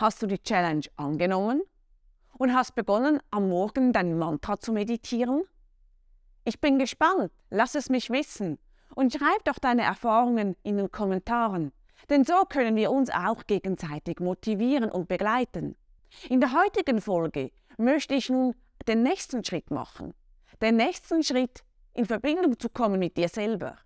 [0.00, 1.60] Hast du die Challenge angenommen
[2.38, 5.42] und hast begonnen, am Morgen dein Mantra zu meditieren?
[6.44, 8.60] Ich bin gespannt, lass es mich wissen
[8.94, 11.72] und schreib doch deine Erfahrungen in den Kommentaren,
[12.10, 15.74] denn so können wir uns auch gegenseitig motivieren und begleiten.
[16.28, 18.54] In der heutigen Folge möchte ich nun
[18.86, 20.14] den nächsten Schritt machen.
[20.62, 23.76] Den nächsten Schritt, in Verbindung zu kommen mit dir selber.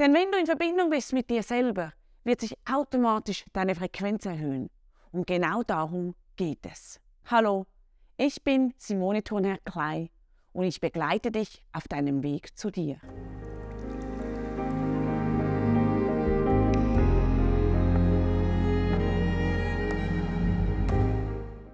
[0.00, 1.92] Denn wenn du in Verbindung bist mit dir selber,
[2.24, 4.70] wird sich automatisch deine Frequenz erhöhen.
[5.10, 7.00] Und genau darum geht es.
[7.26, 7.66] Hallo,
[8.16, 10.10] ich bin Simone Thurnherr Klei
[10.52, 12.98] und ich begleite dich auf deinem Weg zu dir.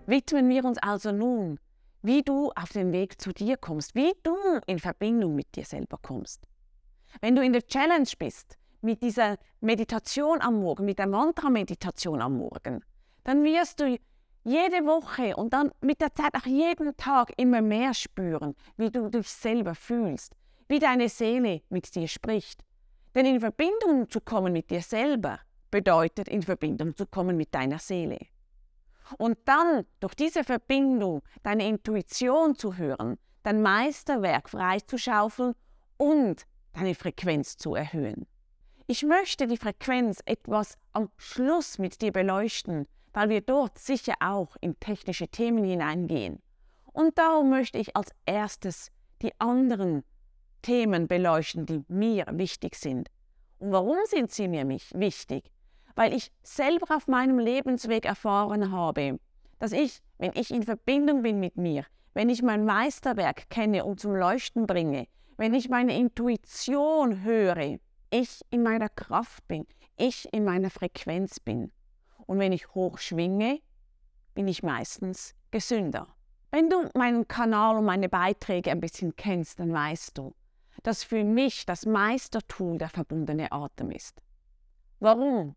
[0.06, 1.60] Widmen wir uns also nun,
[2.00, 4.34] wie du auf den Weg zu dir kommst, wie du
[4.66, 6.46] in Verbindung mit dir selber kommst.
[7.20, 12.38] Wenn du in der Challenge bist, mit dieser Meditation am Morgen, mit der Mantra-Meditation am
[12.38, 12.84] Morgen,
[13.24, 13.98] dann wirst du
[14.44, 19.08] jede Woche und dann mit der Zeit auch jeden Tag immer mehr spüren, wie du
[19.10, 20.34] dich selber fühlst,
[20.68, 22.62] wie deine Seele mit dir spricht.
[23.14, 27.78] Denn in Verbindung zu kommen mit dir selber bedeutet in Verbindung zu kommen mit deiner
[27.78, 28.18] Seele.
[29.18, 35.54] Und dann durch diese Verbindung deine Intuition zu hören, dein Meisterwerk freizuschaufeln
[35.96, 38.26] und deine Frequenz zu erhöhen.
[38.90, 44.56] Ich möchte die Frequenz etwas am Schluss mit dir beleuchten, weil wir dort sicher auch
[44.62, 46.40] in technische Themen hineingehen.
[46.94, 50.04] Und darum möchte ich als erstes die anderen
[50.62, 53.10] Themen beleuchten, die mir wichtig sind.
[53.58, 55.50] Und warum sind sie mir wichtig?
[55.94, 59.20] Weil ich selber auf meinem Lebensweg erfahren habe,
[59.58, 64.00] dass ich, wenn ich in Verbindung bin mit mir, wenn ich mein Meisterwerk kenne und
[64.00, 67.78] zum Leuchten bringe, wenn ich meine Intuition höre,
[68.10, 71.72] ich in meiner Kraft bin, ich in meiner Frequenz bin.
[72.26, 73.60] Und wenn ich hoch schwinge,
[74.34, 76.06] bin ich meistens gesünder.
[76.50, 80.34] Wenn du meinen Kanal und meine Beiträge ein bisschen kennst, dann weißt du,
[80.82, 84.22] dass für mich das Meistertool der verbundene Atem ist.
[85.00, 85.56] Warum?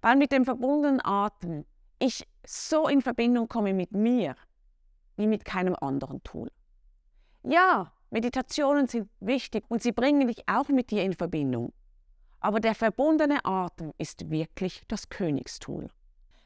[0.00, 1.64] Weil mit dem verbundenen Atem
[1.98, 4.34] ich so in Verbindung komme mit mir
[5.16, 6.50] wie mit keinem anderen Tool.
[7.42, 11.72] Ja, Meditationen sind wichtig und sie bringen dich auch mit dir in Verbindung.
[12.40, 15.90] Aber der verbundene Atem ist wirklich das Königstool.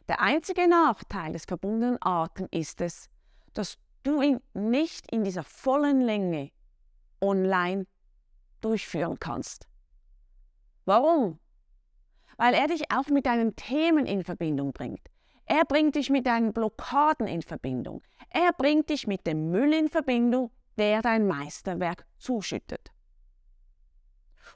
[0.08, 3.08] Der einzige Nachteil des verbundenen Atems ist es,
[3.54, 6.50] dass du ihn nicht in dieser vollen Länge
[7.20, 7.86] online
[8.60, 9.66] durchführen kannst.
[10.84, 11.38] Warum?
[12.36, 15.08] Weil er dich auch mit deinen Themen in Verbindung bringt.
[15.46, 18.02] Er bringt dich mit deinen Blockaden in Verbindung.
[18.30, 22.93] Er bringt dich mit dem Müll in Verbindung, der dein Meisterwerk zuschüttet.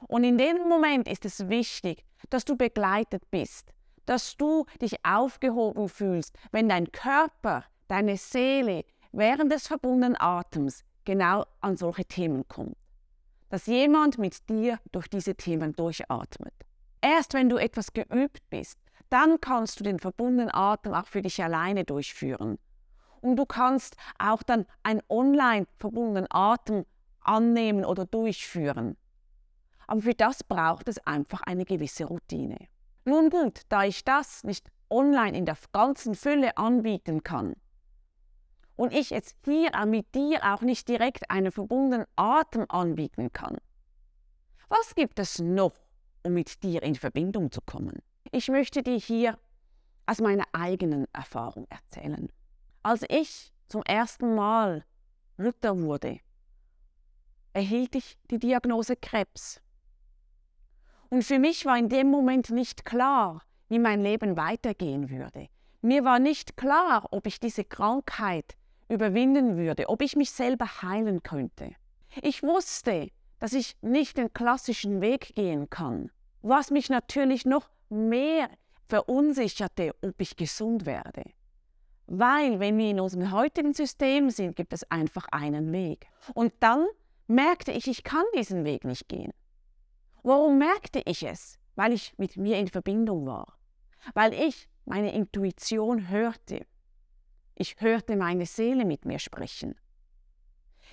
[0.07, 3.71] Und in dem Moment ist es wichtig, dass du begleitet bist,
[4.05, 11.45] dass du dich aufgehoben fühlst, wenn dein Körper, deine Seele während des verbundenen Atems genau
[11.61, 12.77] an solche Themen kommt.
[13.49, 16.53] Dass jemand mit dir durch diese Themen durchatmet.
[17.01, 18.77] Erst wenn du etwas geübt bist,
[19.09, 22.59] dann kannst du den verbundenen Atem auch für dich alleine durchführen
[23.21, 26.85] und du kannst auch dann einen online verbundenen Atem
[27.21, 28.97] annehmen oder durchführen.
[29.89, 32.67] Aber für das braucht es einfach eine gewisse Routine.
[33.05, 37.55] Nun gut, da ich das nicht online in der ganzen Fülle anbieten kann
[38.75, 43.57] und ich jetzt hier mit dir auch nicht direkt einen verbundenen Atem anbieten kann,
[44.67, 45.73] was gibt es noch,
[46.21, 47.97] um mit dir in Verbindung zu kommen?
[48.31, 49.39] Ich möchte dir hier
[50.05, 52.31] aus meiner eigenen Erfahrung erzählen.
[52.83, 54.85] Als ich zum ersten Mal
[55.37, 56.19] Mutter wurde,
[57.53, 59.59] erhielt ich die Diagnose Krebs.
[61.09, 65.47] Und für mich war in dem Moment nicht klar, wie mein Leben weitergehen würde.
[65.81, 68.55] Mir war nicht klar, ob ich diese Krankheit
[68.89, 71.73] überwinden würde, ob ich mich selber heilen könnte.
[72.21, 73.09] Ich wusste,
[73.39, 76.11] dass ich nicht den klassischen Weg gehen kann,
[76.41, 78.49] was mich natürlich noch mehr
[78.87, 81.23] verunsicherte, ob ich gesund werde.
[82.07, 86.07] Weil, wenn wir in unserem heutigen System sind, gibt es einfach einen Weg.
[86.33, 86.87] Und dann
[87.27, 89.31] merkte ich, ich kann diesen Weg nicht gehen.
[90.23, 91.57] Warum merkte ich es?
[91.75, 93.57] Weil ich mit mir in Verbindung war.
[94.13, 96.65] Weil ich meine Intuition hörte.
[97.55, 99.75] Ich hörte meine Seele mit mir sprechen,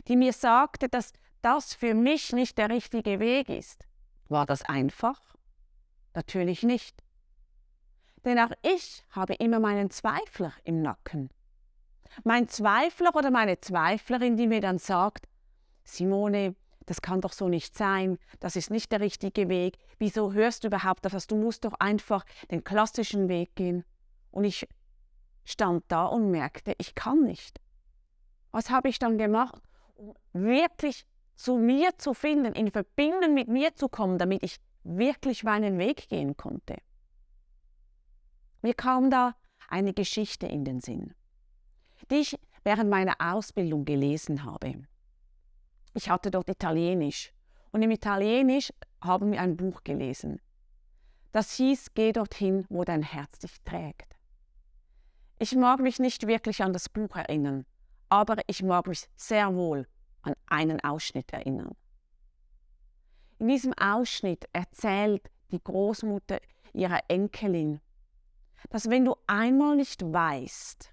[0.09, 3.87] die mir sagte, dass das für mich nicht der richtige Weg ist.
[4.29, 5.21] War das einfach?
[6.15, 7.03] Natürlich nicht.
[8.25, 11.31] Denn auch ich habe immer meinen Zweifler im Nacken.
[12.25, 15.29] Mein Zweifler oder meine Zweiflerin, die mir dann sagt,
[15.85, 16.57] Simone,
[16.87, 20.69] das kann doch so nicht sein, das ist nicht der richtige Weg, wieso hörst du
[20.69, 23.85] überhaupt das, du musst doch einfach den klassischen Weg gehen.
[24.31, 24.69] Und ich
[25.45, 27.61] stand da und merkte, ich kann nicht.
[28.53, 29.63] Was habe ich dann gemacht,
[29.95, 35.45] um wirklich zu mir zu finden, in Verbindung mit mir zu kommen, damit ich wirklich
[35.45, 36.77] meinen Weg gehen konnte?
[38.63, 39.35] Mir kam da
[39.69, 41.15] eine Geschichte in den Sinn,
[42.11, 44.87] die ich während meiner Ausbildung gelesen habe.
[45.97, 47.33] Ich hatte dort Italienisch
[47.73, 48.71] und im Italienisch
[49.01, 50.43] haben wir ein Buch gelesen.
[51.33, 54.15] Das hieß, geh dorthin, wo dein Herz dich trägt.
[55.39, 57.65] Ich mag mich nicht wirklich an das Buch erinnern,
[58.11, 59.89] aber ich mag mich sehr wohl
[60.21, 61.75] an einen Ausschnitt erinnern.
[63.39, 66.41] In diesem Ausschnitt erzählt die Großmutter
[66.75, 67.81] ihrer Enkelin,
[68.69, 70.93] dass wenn du einmal nicht weißt,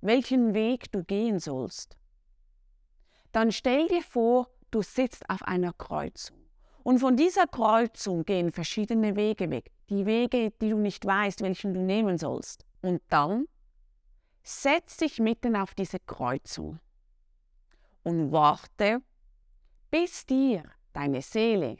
[0.00, 1.97] welchen Weg du gehen sollst,
[3.38, 6.36] dann stell dir vor, du sitzt auf einer Kreuzung.
[6.82, 9.70] Und von dieser Kreuzung gehen verschiedene Wege weg.
[9.90, 12.66] Die Wege, die du nicht weißt, welchen du nehmen sollst.
[12.82, 13.46] Und dann
[14.42, 16.80] setz dich mitten auf diese Kreuzung
[18.02, 19.02] und warte,
[19.92, 21.76] bis dir deine Seele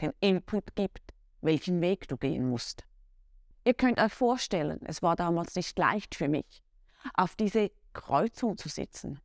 [0.00, 2.84] den Input gibt, welchen Weg du gehen musst.
[3.64, 6.62] Ihr könnt euch vorstellen, es war damals nicht leicht für mich,
[7.14, 9.20] auf diese Kreuzung zu sitzen.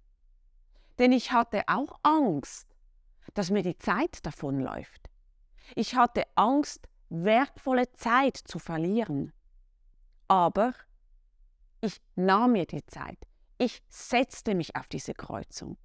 [0.99, 2.75] Denn ich hatte auch Angst,
[3.33, 5.09] dass mir die Zeit davonläuft.
[5.75, 9.33] Ich hatte Angst, wertvolle Zeit zu verlieren.
[10.27, 10.73] Aber
[11.81, 13.17] ich nahm mir die Zeit.
[13.57, 15.77] Ich setzte mich auf diese Kreuzung.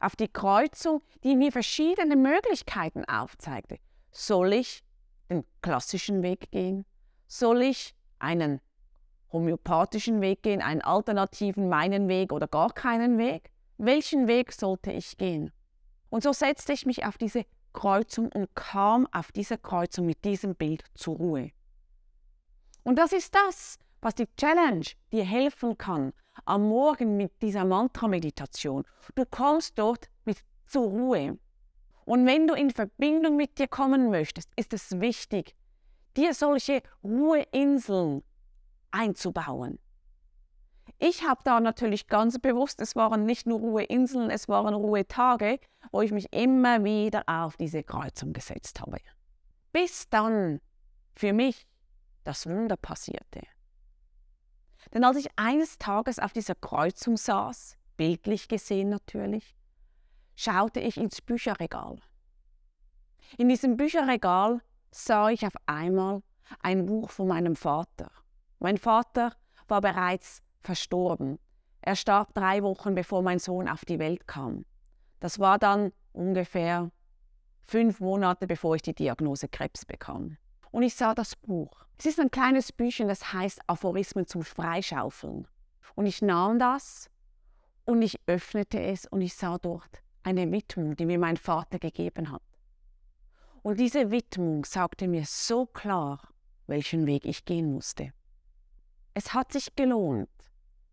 [0.00, 3.78] Auf die Kreuzung, die mir verschiedene Möglichkeiten aufzeigte.
[4.10, 4.84] Soll ich
[5.30, 6.84] den klassischen Weg gehen?
[7.26, 8.60] Soll ich einen
[9.32, 13.50] homöopathischen Weg gehen, einen alternativen, meinen Weg oder gar keinen Weg?
[13.76, 15.52] Welchen Weg sollte ich gehen?
[16.10, 20.54] Und so setzte ich mich auf diese Kreuzung und kam auf dieser Kreuzung mit diesem
[20.54, 21.50] Bild zur Ruhe.
[22.84, 26.12] Und das ist das, was die Challenge dir helfen kann
[26.44, 28.84] am Morgen mit dieser Mantra-Meditation.
[29.14, 31.38] Du kommst dort mit zur Ruhe.
[32.04, 35.54] Und wenn du in Verbindung mit dir kommen möchtest, ist es wichtig,
[36.16, 38.22] dir solche Ruheinseln
[38.90, 39.78] einzubauen.
[40.98, 45.58] Ich habe da natürlich ganz bewusst, es waren nicht nur Ruheinseln, es waren Ruhetage,
[45.90, 48.98] wo ich mich immer wieder auf diese Kreuzung gesetzt habe.
[49.72, 50.60] Bis dann
[51.14, 51.66] für mich
[52.24, 53.42] das Wunder passierte.
[54.92, 59.56] Denn als ich eines Tages auf dieser Kreuzung saß, bildlich gesehen natürlich,
[60.36, 61.98] schaute ich ins Bücherregal.
[63.38, 64.60] In diesem Bücherregal
[64.90, 66.22] sah ich auf einmal
[66.60, 68.10] ein Buch von meinem Vater.
[68.58, 69.34] Mein Vater
[69.66, 71.38] war bereits verstorben.
[71.80, 74.64] Er starb drei Wochen bevor mein Sohn auf die Welt kam.
[75.20, 76.90] Das war dann ungefähr
[77.60, 80.36] fünf Monate bevor ich die Diagnose Krebs bekam.
[80.70, 81.84] Und ich sah das Buch.
[81.98, 85.46] Es ist ein kleines Büchchen, das heißt Aphorismen zum Freischaufeln.
[85.94, 87.08] Und ich nahm das
[87.84, 92.32] und ich öffnete es und ich sah dort eine Widmung, die mir mein Vater gegeben
[92.32, 92.42] hat.
[93.62, 96.20] Und diese Widmung sagte mir so klar,
[96.66, 98.12] welchen Weg ich gehen musste.
[99.14, 100.28] Es hat sich gelohnt,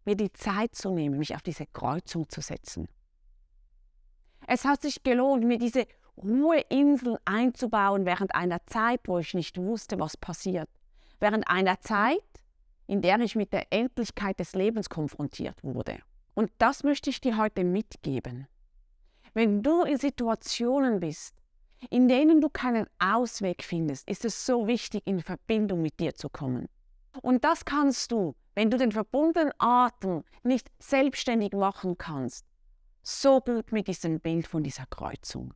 [0.06, 2.88] mir die Zeit zu nehmen, mich auf diese Kreuzung zu setzen.
[4.48, 5.86] Es hat sich gelohnt, mir diese
[6.18, 10.70] Ruheinsel einzubauen während einer Zeit, wo ich nicht wusste, was passiert.
[11.20, 12.24] Während einer Zeit,
[12.88, 16.00] in der ich mit der Endlichkeit des Lebens konfrontiert wurde.
[16.34, 18.48] Und das möchte ich dir heute mitgeben.
[19.34, 21.36] Wenn du in Situationen bist,
[21.90, 26.30] in denen du keinen Ausweg findest, ist es so wichtig, in Verbindung mit dir zu
[26.30, 26.68] kommen.
[27.22, 32.46] Und das kannst du, wenn du den verbundenen Atem nicht selbstständig machen kannst,
[33.02, 35.54] so gut mit diesem Bild von dieser Kreuzung.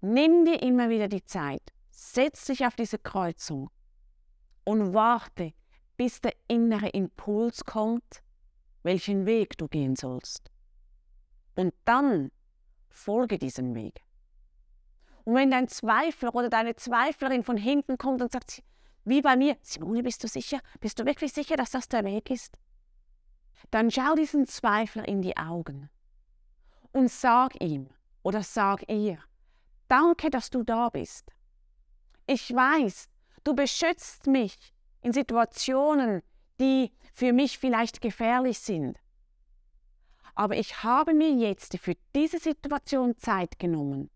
[0.00, 3.70] Nimm dir immer wieder die Zeit, setz dich auf diese Kreuzung
[4.64, 5.52] und warte,
[5.96, 8.22] bis der innere Impuls kommt,
[8.82, 10.50] welchen Weg du gehen sollst.
[11.56, 12.30] Und dann
[12.88, 14.02] folge diesem Weg.
[15.24, 18.62] Und wenn dein Zweifler oder deine Zweiflerin von hinten kommt und sagt,
[19.04, 20.60] wie bei mir, Simone, bist du sicher?
[20.80, 22.58] Bist du wirklich sicher, dass das der Weg ist?
[23.70, 25.90] Dann schau diesen Zweifler in die Augen
[26.92, 27.88] und sag ihm
[28.22, 29.18] oder sag ihr,
[29.88, 31.32] danke, dass du da bist.
[32.26, 33.08] Ich weiß,
[33.44, 34.56] du beschützt mich
[35.02, 36.22] in Situationen,
[36.60, 38.98] die für mich vielleicht gefährlich sind.
[40.34, 44.10] Aber ich habe mir jetzt für diese Situation Zeit genommen,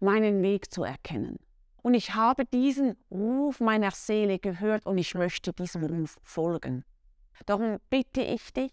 [0.00, 1.38] meinen Weg zu erkennen.
[1.86, 6.84] Und ich habe diesen Ruf meiner Seele gehört und ich möchte diesem Ruf folgen.
[7.44, 8.72] Darum bitte ich dich,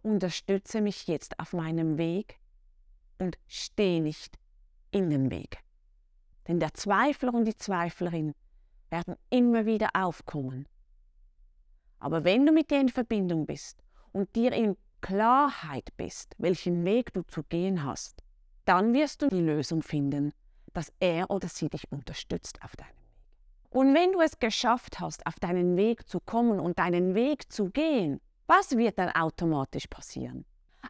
[0.00, 2.40] unterstütze mich jetzt auf meinem Weg
[3.18, 4.38] und stehe nicht
[4.92, 5.58] in den Weg.
[6.48, 8.32] Denn der Zweifler und die Zweiflerin
[8.88, 10.66] werden immer wieder aufkommen.
[11.98, 17.12] Aber wenn du mit dir in Verbindung bist und dir in Klarheit bist, welchen Weg
[17.12, 18.22] du zu gehen hast,
[18.64, 20.32] dann wirst du die Lösung finden,
[20.74, 23.70] dass er oder sie dich unterstützt auf deinem Weg.
[23.70, 27.70] Und wenn du es geschafft hast, auf deinen Weg zu kommen und deinen Weg zu
[27.70, 30.44] gehen, was wird dann automatisch passieren?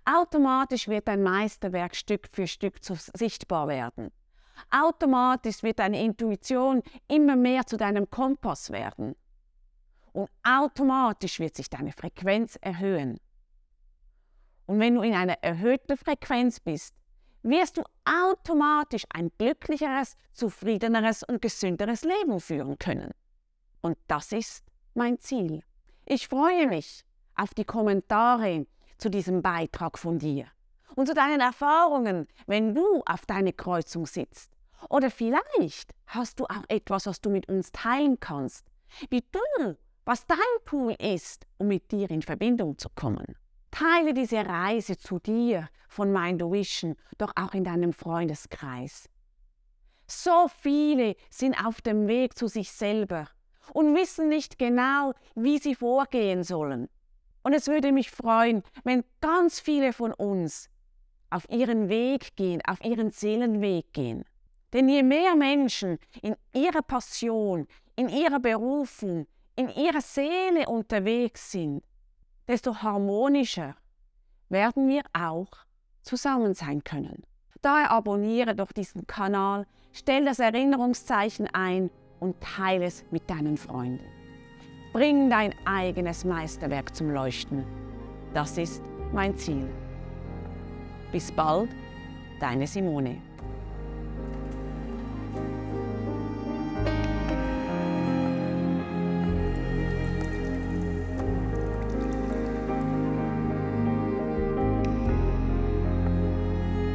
[0.04, 4.10] Automatisch wird dein Meisterwerk Stück für Stück sichtbar werden.
[4.70, 9.14] Automatisch wird deine Intuition immer mehr zu deinem Kompass werden.
[10.12, 13.18] Und automatisch wird sich deine Frequenz erhöhen.
[14.66, 16.94] Und wenn du in einer erhöhten Frequenz bist,
[17.44, 23.12] wirst du automatisch ein glücklicheres, zufriedeneres und gesünderes Leben führen können.
[23.82, 25.62] Und das ist mein Ziel.
[26.06, 27.04] Ich freue mich
[27.36, 28.66] auf die Kommentare
[28.98, 30.46] zu diesem Beitrag von dir
[30.96, 34.50] und zu deinen Erfahrungen, wenn du auf deine Kreuzung sitzt.
[34.88, 38.66] Oder vielleicht hast du auch etwas, was du mit uns teilen kannst,
[39.10, 43.36] wie du, was dein Tool ist, um mit dir in Verbindung zu kommen.
[43.74, 49.08] Teile diese Reise zu dir von Mind Vision doch auch in deinem Freundeskreis.
[50.06, 53.26] So viele sind auf dem Weg zu sich selber
[53.72, 56.88] und wissen nicht genau, wie sie vorgehen sollen.
[57.42, 60.70] Und es würde mich freuen, wenn ganz viele von uns
[61.30, 64.24] auf ihren Weg gehen, auf ihren Seelenweg gehen.
[64.72, 67.66] Denn je mehr Menschen in ihrer Passion,
[67.96, 69.26] in ihrer Berufung,
[69.56, 71.82] in ihrer Seele unterwegs sind,
[72.48, 73.74] desto harmonischer
[74.48, 75.48] werden wir auch
[76.02, 77.22] zusammen sein können.
[77.62, 84.04] Daher abonniere doch diesen Kanal, stell das Erinnerungszeichen ein und teile es mit deinen Freunden.
[84.92, 87.64] Bring dein eigenes Meisterwerk zum Leuchten.
[88.32, 88.82] Das ist
[89.12, 89.68] mein Ziel.
[91.10, 91.70] Bis bald,
[92.40, 93.20] deine Simone.